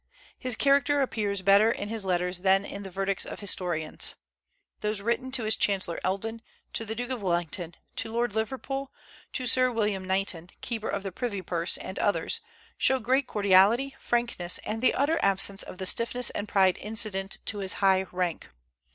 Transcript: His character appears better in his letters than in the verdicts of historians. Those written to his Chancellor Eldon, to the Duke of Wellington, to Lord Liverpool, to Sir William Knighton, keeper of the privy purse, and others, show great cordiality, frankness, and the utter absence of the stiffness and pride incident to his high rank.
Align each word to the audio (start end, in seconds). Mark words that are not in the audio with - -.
His 0.39 0.55
character 0.55 1.03
appears 1.03 1.43
better 1.43 1.69
in 1.69 1.87
his 1.87 2.05
letters 2.05 2.39
than 2.39 2.65
in 2.65 2.81
the 2.81 2.89
verdicts 2.89 3.23
of 3.23 3.39
historians. 3.39 4.15
Those 4.79 4.99
written 4.99 5.31
to 5.33 5.43
his 5.43 5.55
Chancellor 5.55 5.99
Eldon, 6.03 6.41
to 6.73 6.85
the 6.85 6.95
Duke 6.95 7.11
of 7.11 7.21
Wellington, 7.21 7.75
to 7.97 8.11
Lord 8.11 8.33
Liverpool, 8.33 8.91
to 9.33 9.45
Sir 9.45 9.69
William 9.71 10.03
Knighton, 10.05 10.49
keeper 10.61 10.89
of 10.89 11.03
the 11.03 11.11
privy 11.11 11.43
purse, 11.43 11.77
and 11.77 11.99
others, 11.99 12.41
show 12.79 12.97
great 12.97 13.27
cordiality, 13.27 13.93
frankness, 13.99 14.57
and 14.65 14.81
the 14.81 14.95
utter 14.95 15.19
absence 15.21 15.61
of 15.61 15.77
the 15.77 15.85
stiffness 15.85 16.31
and 16.31 16.47
pride 16.47 16.79
incident 16.79 17.37
to 17.45 17.59
his 17.59 17.73
high 17.73 18.07
rank. 18.11 18.47